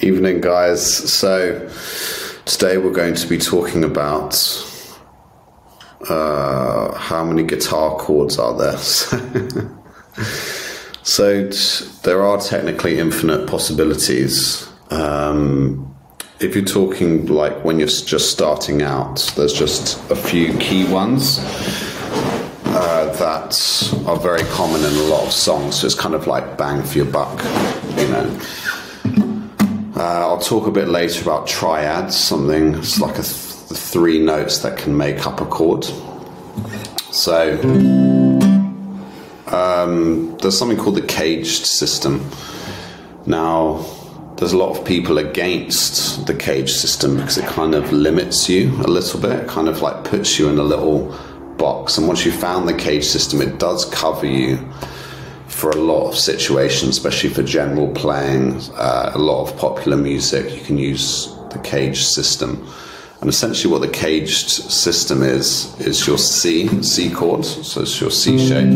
[0.00, 1.12] Evening, guys.
[1.12, 1.70] So,
[2.46, 4.34] today we're going to be talking about
[6.10, 8.76] uh, how many guitar chords are there.
[11.04, 14.68] so, t- there are technically infinite possibilities.
[14.90, 15.94] Um,
[16.40, 21.38] if you're talking like when you're just starting out, there's just a few key ones
[22.66, 25.76] uh, that are very common in a lot of songs.
[25.76, 27.38] So, it's kind of like bang for your buck,
[27.96, 28.40] you know.
[29.96, 34.18] Uh, I'll talk a bit later about triads, something it's like a th- the three
[34.18, 35.84] notes that can make up a chord.
[37.12, 37.52] So
[39.46, 42.28] um, there's something called the caged system.
[43.24, 43.86] Now,
[44.36, 48.70] there's a lot of people against the cage system because it kind of limits you
[48.82, 51.16] a little bit, it kind of like puts you in a little
[51.56, 51.98] box.
[51.98, 54.58] And once you found the cage system, it does cover you
[55.54, 60.52] for a lot of situations, especially for general playing, uh, a lot of popular music,
[60.52, 62.66] you can use the cage system.
[63.20, 68.10] And essentially, what the caged system is is your C C chord, so it's your
[68.10, 68.68] C shape,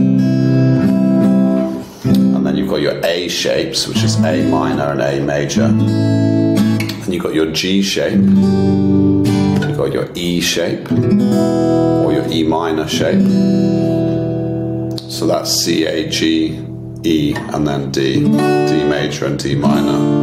[2.04, 7.12] and then you've got your A shapes, which is A minor and A major, and
[7.12, 13.26] you've got your G shape, you've got your E shape, or your E minor shape.
[15.10, 16.64] So that's C, A, G,
[17.04, 20.18] E, and then D, D major and D minor.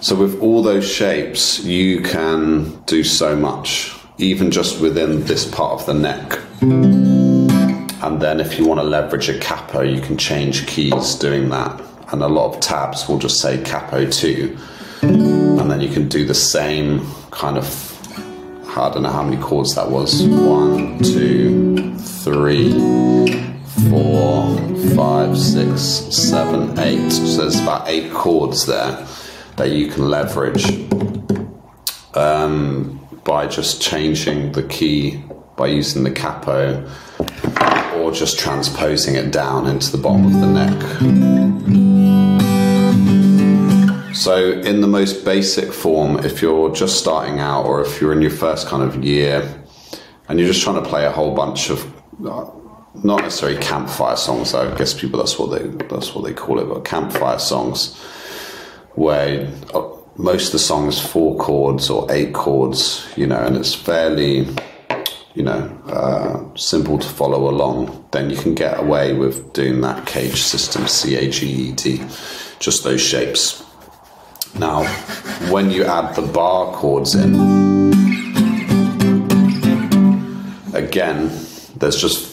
[0.00, 5.80] So with all those shapes, you can do so much, even just within this part
[5.80, 6.38] of the neck.
[8.02, 11.80] And then if you want to leverage a capo, you can change keys doing that.
[12.08, 14.58] And a lot of tabs will just say capo 2.
[15.02, 17.92] And then you can do the same kind of
[18.74, 20.22] I don't know how many chords that was.
[20.22, 22.72] One, two, three,
[23.90, 24.56] four,
[24.94, 27.10] five, six, seven, eight.
[27.10, 29.06] So there's about eight chords there
[29.56, 30.66] that you can leverage
[32.14, 35.22] um, by just changing the key
[35.56, 36.88] by using the capo
[37.96, 40.82] or just transposing it down into the bottom of the neck.
[44.14, 48.22] So, in the most basic form, if you're just starting out or if you're in
[48.22, 49.62] your first kind of year
[50.28, 51.84] and you're just trying to play a whole bunch of
[52.26, 52.50] uh,
[52.94, 56.68] not necessarily campfire songs, I guess people that's what they that's what they call it,
[56.68, 57.96] but campfire songs
[58.94, 63.74] where uh, most of the songs four chords or eight chords, you know, and it's
[63.74, 64.46] fairly
[65.34, 70.06] you know, uh, simple to follow along, then you can get away with doing that
[70.06, 72.02] cage system, C A G E D,
[72.58, 73.64] just those shapes.
[74.58, 74.84] Now,
[75.50, 77.34] when you add the bar chords in,
[80.74, 81.30] again,
[81.76, 82.31] there's just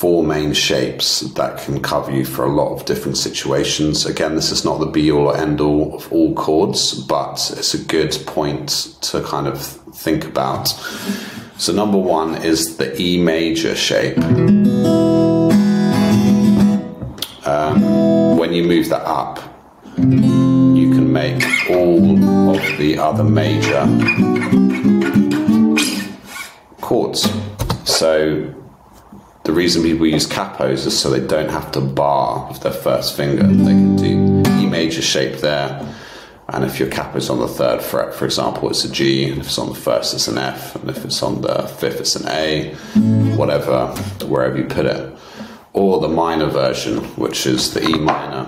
[0.00, 4.06] four main shapes that can cover you for a lot of different situations.
[4.06, 7.74] Again, this is not the be all or end all of all chords, but it's
[7.74, 10.68] a good point to kind of think about.
[11.58, 14.16] So, number one is the E major shape.
[17.46, 19.38] Um, when you move that up,
[19.98, 23.84] you can make all of the other major
[26.80, 27.30] chords.
[27.84, 28.54] So,
[29.50, 33.16] the reason people use capos is so they don't have to bar with their first
[33.16, 33.42] finger.
[33.42, 35.92] They can do E major shape there.
[36.50, 39.28] And if your capo's on the third fret, for example, it's a G.
[39.28, 40.76] And if it's on the first, it's an F.
[40.76, 42.74] And if it's on the fifth, it's an A.
[43.34, 43.88] Whatever,
[44.24, 45.18] wherever you put it.
[45.72, 48.46] Or the minor version, which is the E minor.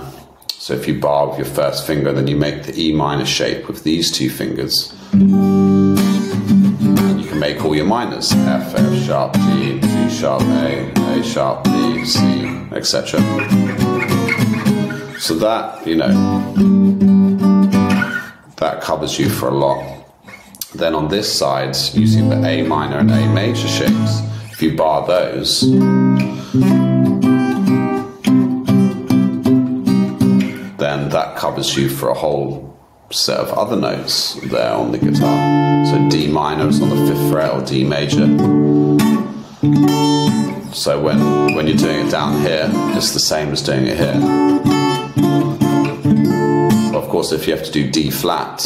[0.51, 3.67] So if you bar with your first finger, then you make the E minor shape
[3.67, 4.95] with these two fingers.
[7.53, 11.23] And you can make all your minors F, F sharp, G, G sharp, A, A
[11.23, 13.21] sharp, B, C, etc.
[15.19, 16.13] So that, you know,
[18.57, 20.07] that covers you for a lot.
[20.75, 25.07] Then on this side, using the A minor and A major shapes, if you bar
[25.07, 25.61] those,
[30.79, 32.72] then that covers you for a whole
[33.12, 35.86] set of other notes there on the guitar.
[35.86, 38.26] So D minor is on the fifth fret or D major.
[40.74, 44.16] So when when you're doing it down here, it's the same as doing it here.
[46.97, 48.62] Of course, if you have to do D flat,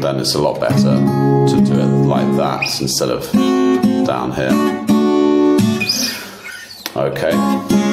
[0.00, 3.30] then it's a lot better to do it like that instead of
[4.06, 4.52] down here.
[6.96, 7.91] Okay.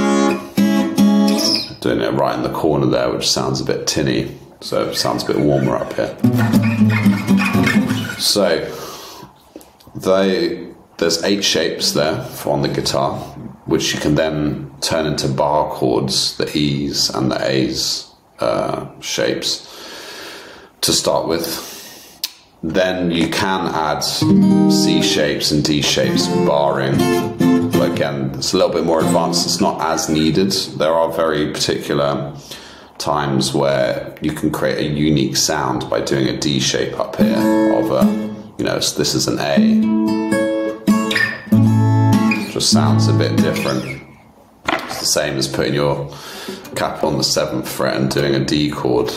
[1.81, 5.23] Doing it right in the corner there, which sounds a bit tinny, so it sounds
[5.23, 6.17] a bit warmer up here.
[8.17, 8.69] So,
[9.95, 10.67] they,
[10.97, 13.17] there's eight shapes there for on the guitar,
[13.65, 19.65] which you can then turn into bar chords, the E's and the A's uh, shapes
[20.81, 21.77] to start with.
[22.61, 27.48] Then you can add C shapes and D shapes, barring.
[27.99, 29.45] Again, it's a little bit more advanced.
[29.45, 30.53] It's not as needed.
[30.53, 32.33] There are very particular
[32.97, 37.73] times where you can create a unique sound by doing a D shape up here
[37.73, 38.05] of a,
[38.57, 39.57] you know, this is an A.
[42.53, 44.01] Just sounds a bit different.
[44.65, 46.09] It's the same as putting your
[46.77, 49.09] cap on the seventh fret and doing a D chord.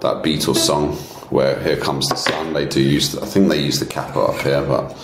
[0.00, 0.98] That Beatles song
[1.34, 4.26] where Here Comes the Sun, they do use, the, I think they use the capo
[4.26, 4.96] up here, but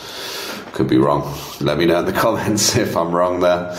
[0.72, 1.36] could be wrong.
[1.60, 3.76] Let me know in the comments if I'm wrong there.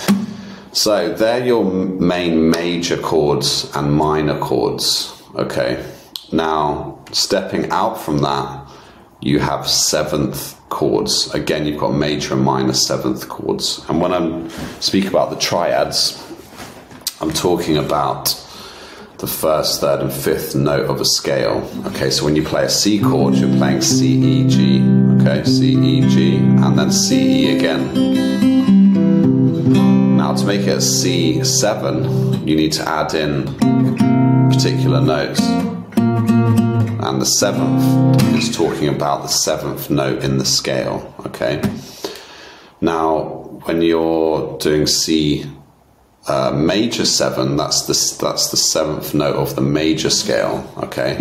[0.74, 5.24] So they're your main major chords and minor chords.
[5.36, 5.82] Okay.
[6.34, 8.68] Now, stepping out from that,
[9.22, 11.34] you have seventh chords.
[11.34, 13.82] Again, you've got major and minor seventh chords.
[13.88, 14.50] And when I
[14.82, 16.22] speak about the triads,
[17.22, 18.36] I'm talking about
[19.22, 21.70] the first, third, and fifth note of a scale.
[21.86, 24.82] Okay, so when you play a C chord, you're playing C, E, G.
[25.22, 27.94] Okay, C, E, G, and then C, E again.
[30.18, 33.46] Now, to make it a C7, you need to add in
[34.50, 35.42] particular notes.
[35.42, 41.14] And the seventh is talking about the seventh note in the scale.
[41.28, 41.62] Okay.
[42.82, 45.46] Now, when you're doing C
[46.32, 51.16] uh, major seven, that's the, that's the seventh note of the major scale, okay,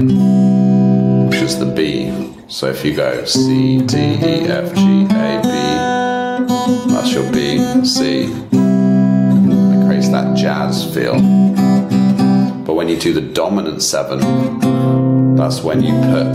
[1.28, 2.32] which is the B.
[2.46, 8.26] So if you go C, D, E, F, G, A, B, that's your B, C.
[8.52, 11.14] It creates that jazz feel.
[12.64, 14.20] But when you do the dominant seven,
[15.34, 16.34] that's when you put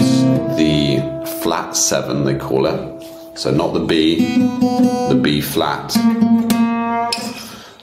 [0.57, 3.37] the flat seven, they call it.
[3.37, 4.37] So not the B,
[5.07, 5.95] the B flat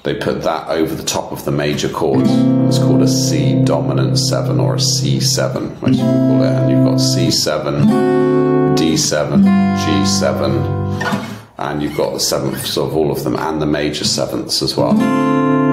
[0.03, 2.27] they put that over the top of the major chord.
[2.67, 6.53] It's called a C dominant 7 or a C7, which you can call it.
[6.53, 9.45] And you've got C7, D7,
[9.79, 14.77] G7, and you've got the sevenths of all of them and the major sevenths as
[14.77, 14.93] well,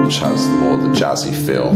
[0.04, 1.74] which has more the jazzy feel.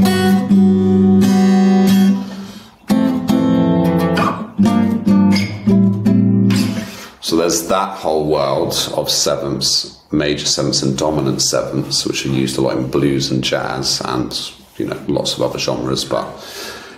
[7.20, 12.58] So there's that whole world of sevenths major sevenths and dominant sevenths, which are used
[12.58, 16.30] a lot in blues and jazz and you know lots of other genres, but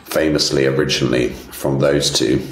[0.04, 2.46] famously originally from those two.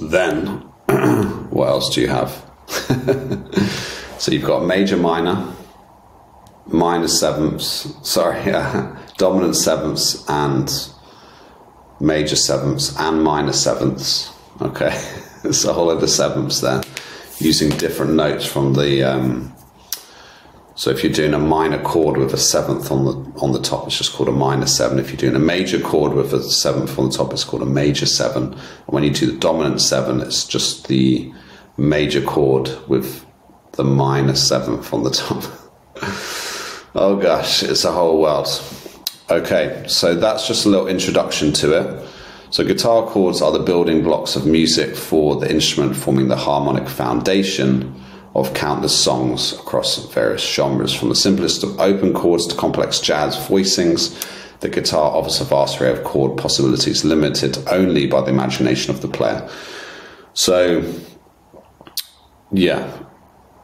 [0.00, 0.46] Then,
[1.50, 2.30] what else do you have?
[4.18, 5.52] so you've got major, minor,
[6.66, 10.70] minor sevenths, sorry, yeah, uh, dominant sevenths and
[12.00, 14.32] major sevenths and minor sevenths.
[14.60, 14.90] Okay,
[15.44, 16.82] it's a whole of sevenths there
[17.44, 19.02] using different notes from the.
[19.02, 19.54] Um,
[20.76, 23.86] so if you're doing a minor chord with a seventh on the on the top,
[23.86, 24.98] it's just called a minor seven.
[24.98, 27.66] If you're doing a major chord with a seventh on the top, it's called a
[27.66, 28.52] major seven.
[28.54, 31.32] And when you do the dominant seven, it's just the
[31.76, 33.24] major chord with
[33.72, 35.44] the minor seventh on the top.
[36.94, 38.48] oh gosh, it's a whole world.
[39.30, 42.08] Okay, so that's just a little introduction to it.
[42.54, 46.88] So, guitar chords are the building blocks of music for the instrument, forming the harmonic
[46.88, 48.00] foundation
[48.36, 53.36] of countless songs across various genres, from the simplest of open chords to complex jazz
[53.36, 54.14] voicings.
[54.60, 59.02] The guitar offers a vast array of chord possibilities, limited only by the imagination of
[59.02, 59.50] the player.
[60.34, 60.94] So,
[62.52, 62.88] yeah,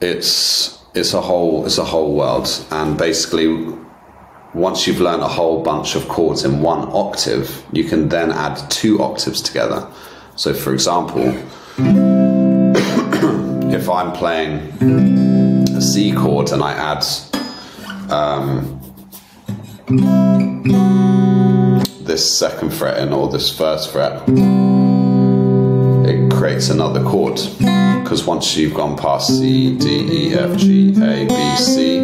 [0.00, 3.72] it's it's a whole it's a whole world, and basically
[4.54, 8.56] once you've learned a whole bunch of chords in one octave, you can then add
[8.70, 9.86] two octaves together.
[10.34, 11.22] So, for example,
[13.72, 14.58] if I'm playing
[15.76, 17.04] a C chord and I add
[18.10, 18.76] um,
[22.02, 24.22] this second fret in or this first fret,
[26.08, 27.40] it creates another chord.
[28.02, 32.00] Because once you've gone past C, D, E, F, G, A, B, C,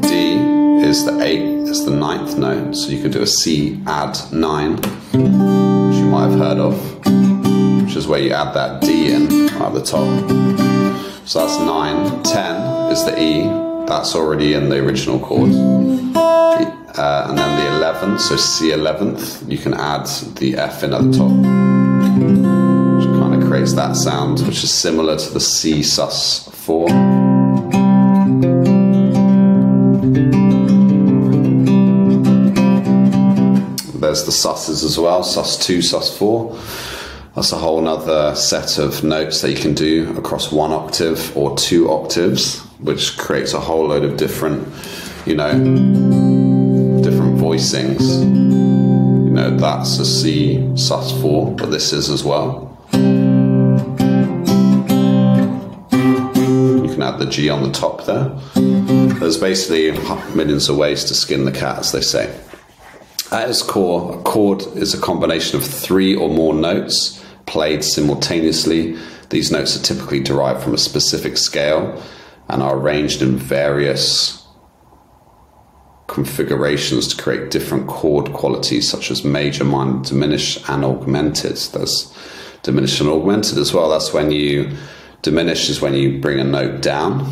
[0.00, 0.43] D
[0.88, 4.76] is the eighth it's the ninth note, so you could do a C add nine,
[4.76, 9.74] which you might have heard of, which is where you add that D in at
[9.74, 10.06] the top.
[11.26, 12.22] So that's nine.
[12.22, 13.42] Ten is the E,
[13.88, 15.50] that's already in the original chord.
[15.50, 21.02] Uh, and then the 11th, so C 11th, you can add the F in at
[21.02, 21.30] the top,
[22.98, 27.13] which kind of creates that sound, which is similar to the C sus 4.
[34.14, 36.56] There's the susses as well, sus 2, sus 4.
[37.34, 41.56] That's a whole other set of notes that you can do across one octave or
[41.56, 42.60] two octaves.
[42.78, 44.68] which creates a whole load of different,
[45.26, 45.50] you know,
[47.02, 48.22] different voicings.
[48.22, 52.70] You know, that's a C sus4, but this is as well.
[52.92, 53.00] You
[56.92, 58.28] can add the G on the top there.
[59.18, 59.90] There's basically
[60.36, 62.32] millions of ways to skin the cat, as they say.
[63.34, 68.96] At its core, a chord is a combination of three or more notes played simultaneously.
[69.30, 72.00] These notes are typically derived from a specific scale
[72.48, 74.46] and are arranged in various
[76.06, 81.56] configurations to create different chord qualities, such as major, minor, diminished, and augmented.
[81.56, 82.16] There's
[82.62, 83.90] diminished and augmented as well.
[83.90, 84.76] That's when you
[85.22, 87.28] diminish is when you bring a note down,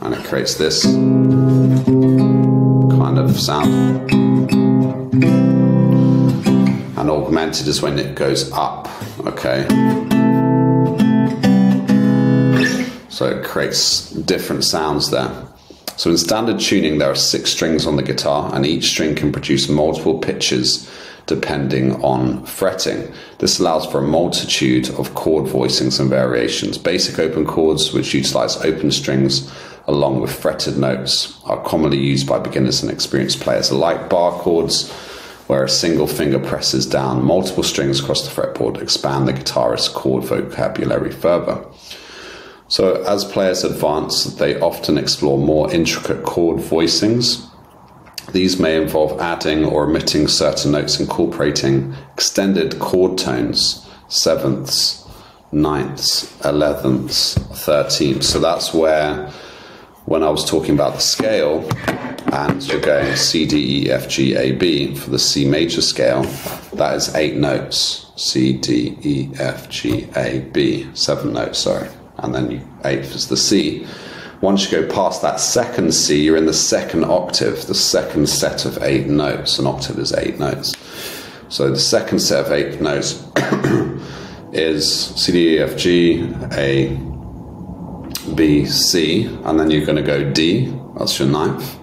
[0.00, 0.86] and it creates this
[3.04, 4.10] kind of sound.
[6.96, 8.88] And augmented is when it goes up.
[9.26, 9.66] Okay.
[13.10, 15.30] So it creates different sounds there.
[15.96, 19.32] So in standard tuning, there are six strings on the guitar, and each string can
[19.32, 20.90] produce multiple pitches
[21.26, 23.12] depending on fretting.
[23.38, 26.78] This allows for a multitude of chord voicings and variations.
[26.78, 29.50] Basic open chords, which utilize open strings
[29.86, 34.08] along with fretted notes, are commonly used by beginners and experienced players alike.
[34.08, 34.90] Bar chords,
[35.46, 40.24] where a single finger presses down multiple strings across the fretboard, expand the guitarist's chord
[40.24, 41.64] vocabulary further.
[42.68, 47.46] So, as players advance, they often explore more intricate chord voicings.
[48.32, 55.06] These may involve adding or omitting certain notes, incorporating extended chord tones, sevenths,
[55.52, 58.24] ninths, elevenths, thirteenths.
[58.24, 59.30] So, that's where,
[60.06, 61.68] when I was talking about the scale,
[62.32, 66.22] and you're going C, D, E, F, G, A, B for the C major scale,
[66.74, 72.34] that is eight notes C, D, E, F, G, A, B, seven notes, sorry and
[72.34, 73.86] then you, eighth is the C.
[74.40, 78.64] Once you go past that second C, you're in the second octave, the second set
[78.64, 79.58] of eight notes.
[79.58, 80.74] An octave is eight notes.
[81.48, 83.26] So the second set of eight notes
[84.52, 86.96] is C, D, E, F, G, A,
[88.24, 91.78] B, C, and then you're going to go D, that's your ninth,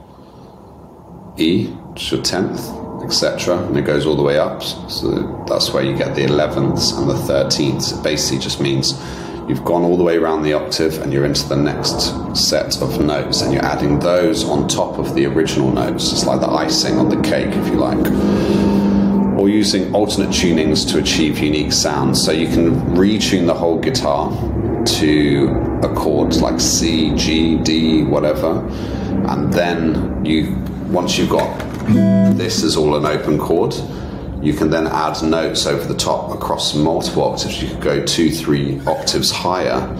[1.37, 2.59] E, it's your tenth,
[3.03, 3.57] etc.
[3.57, 4.63] And it goes all the way up.
[4.63, 7.97] So that's where you get the elevenths and the thirteenths.
[7.97, 8.93] It basically just means
[9.47, 13.03] you've gone all the way around the octave and you're into the next set of
[13.03, 16.11] notes and you're adding those on top of the original notes.
[16.11, 18.70] It's like the icing on the cake, if you like.
[19.37, 22.23] Or using alternate tunings to achieve unique sounds.
[22.23, 24.29] So you can retune the whole guitar
[24.85, 28.59] to a chord like C, G, D, whatever.
[29.27, 30.55] And then you
[30.91, 31.57] once you've got
[32.37, 33.73] this is all an open chord,
[34.41, 37.61] you can then add notes over the top across multiple octaves.
[37.61, 39.97] You could go two, three octaves higher,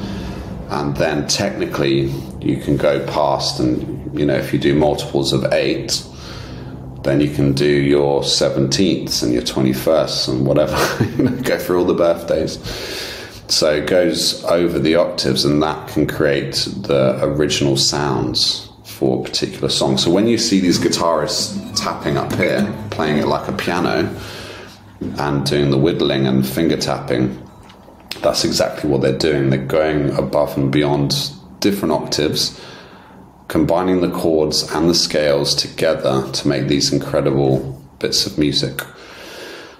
[0.69, 2.07] and then technically
[2.39, 3.59] you can go past.
[3.59, 6.03] And you know, if you do multiples of eight,
[7.03, 11.41] then you can do your 17th and your 21st and whatever.
[11.43, 12.59] go through all the birthdays.
[13.47, 16.53] So it goes over the octaves, and that can create
[16.83, 19.97] the original sounds for a particular song.
[19.97, 24.15] So when you see these guitarists tapping up here, playing it like a piano,
[25.17, 27.41] and doing the whittling and finger tapping,
[28.21, 29.49] that's exactly what they're doing.
[29.49, 31.13] They're going above and beyond
[31.59, 32.59] different octaves,
[33.51, 37.57] combining the chords and the scales together to make these incredible
[37.99, 38.81] bits of music.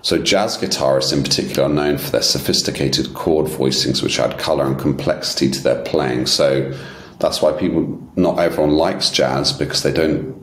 [0.01, 4.66] So, jazz guitarists in particular are known for their sophisticated chord voicings, which add color
[4.66, 6.25] and complexity to their playing.
[6.25, 6.78] So,
[7.20, 10.38] that's why people, not everyone likes jazz because they don't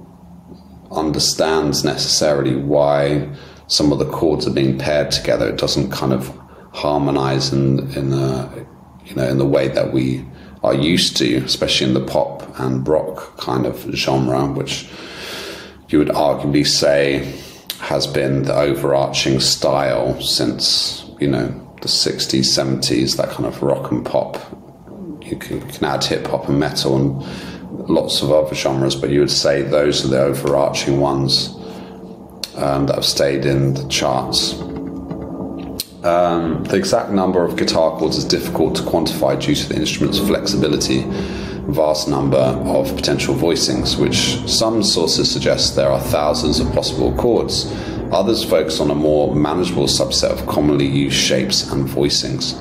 [0.90, 3.28] understand necessarily why
[3.66, 5.50] some of the chords are being paired together.
[5.50, 6.32] It doesn't kind of
[6.72, 8.66] harmonize in in the
[9.04, 10.24] you know in the way that we
[10.68, 14.88] are used to, especially in the pop and rock kind of genre, which
[15.88, 17.34] you would arguably say
[17.80, 21.46] has been the overarching style since you know
[21.80, 24.36] the 60s 70s that kind of rock and pop
[25.30, 29.10] you can, you can add hip hop and metal and lots of other genres, but
[29.10, 31.54] you would say those are the overarching ones
[32.56, 34.54] um, that have stayed in the charts.
[36.08, 40.18] Um, the exact number of guitar chords is difficult to quantify due to the instrument's
[40.18, 41.04] flexibility,
[41.66, 47.70] vast number of potential voicings, which some sources suggest there are thousands of possible chords.
[48.10, 52.56] Others focus on a more manageable subset of commonly used shapes and voicings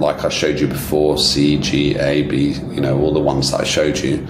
[0.00, 3.60] like I showed you before, C, G, A, B, you know, all the ones that
[3.60, 4.26] I showed you,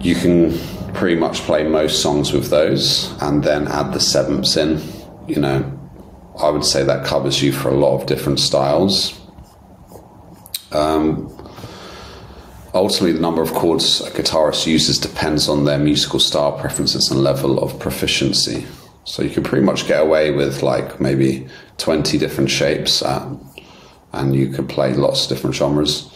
[0.00, 0.58] you can
[0.92, 4.80] pretty much play most songs with those and then add the sevenths in.
[5.26, 5.79] You know,
[6.40, 9.20] I would say that covers you for a lot of different styles.
[10.72, 11.36] Um,
[12.72, 17.22] ultimately, the number of chords a guitarist uses depends on their musical style preferences and
[17.22, 18.66] level of proficiency.
[19.04, 21.46] So you can pretty much get away with like maybe
[21.78, 23.26] 20 different shapes at,
[24.12, 26.10] and you could play lots of different genres.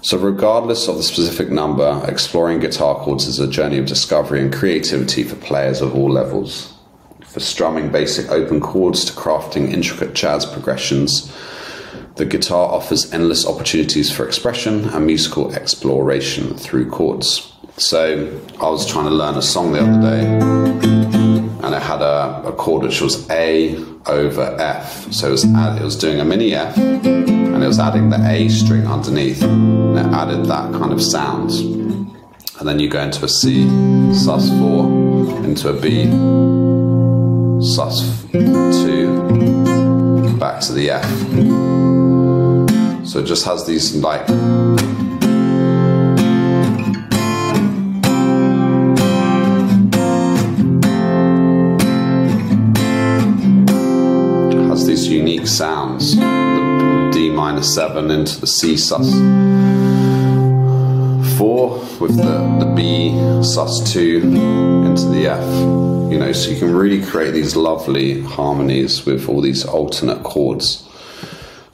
[0.00, 4.52] So, regardless of the specific number, exploring guitar chords is a journey of discovery and
[4.52, 6.77] creativity for players of all levels.
[7.28, 11.32] For strumming basic open chords to crafting intricate jazz progressions,
[12.16, 17.52] the guitar offers endless opportunities for expression and musical exploration through chords.
[17.76, 20.26] So, I was trying to learn a song the other day,
[21.64, 25.12] and it had a, a chord which was A over F.
[25.12, 26.76] So, it was, it was doing a mini F
[27.58, 31.50] and it was adding the A string underneath, and it added that kind of sound.
[31.50, 36.04] And then you go into a C, sus4, into a B,
[37.58, 41.04] sus2, back to the F.
[43.06, 44.26] So it just has these like
[54.68, 59.12] has these unique sounds the D minor 7 into the C sus
[61.38, 63.12] 4 with the, the B
[63.44, 64.18] sus 2
[64.84, 66.10] into the F.
[66.10, 70.84] You know, so you can really create these lovely harmonies with all these alternate chords.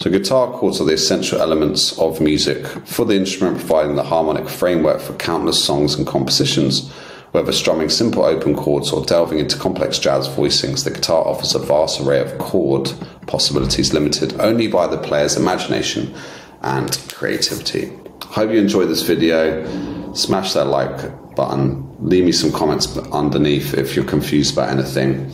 [0.00, 4.50] So, guitar chords are the essential elements of music for the instrument, providing the harmonic
[4.50, 6.92] framework for countless songs and compositions.
[7.32, 11.58] Whether strumming simple open chords or delving into complex jazz voicings, the guitar offers a
[11.58, 12.92] vast array of chord
[13.26, 16.14] possibilities limited only by the player's imagination
[16.60, 18.03] and creativity.
[18.34, 20.12] Hope you enjoyed this video.
[20.12, 21.88] Smash that like button.
[22.00, 25.32] Leave me some comments underneath if you're confused about anything.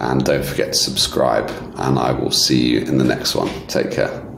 [0.00, 1.48] And don't forget to subscribe.
[1.76, 3.48] And I will see you in the next one.
[3.68, 4.29] Take care.